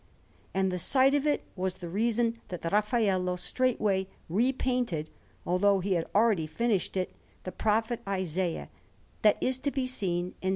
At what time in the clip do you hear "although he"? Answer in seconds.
5.45-5.93